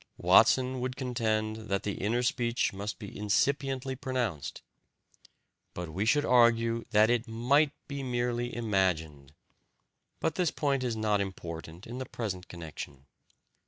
Watson 0.17 0.79
would 0.79 0.95
contend 0.95 1.69
that 1.69 1.83
the 1.83 1.91
inner 1.93 2.23
speech 2.23 2.73
must 2.73 2.97
be 2.97 3.11
incipiently 3.15 3.95
pronounced; 3.95 4.63
we 5.75 6.05
should 6.05 6.25
argue 6.25 6.85
that 6.89 7.11
it 7.11 7.27
MIGHT 7.27 7.71
be 7.87 8.01
merely 8.01 8.47
imaged. 8.47 9.33
But 10.19 10.33
this 10.33 10.49
point 10.49 10.83
is 10.83 10.95
not 10.95 11.21
important 11.21 11.85
in 11.85 11.99
the 11.99 12.07
present 12.07 12.47
connection. 12.47 13.05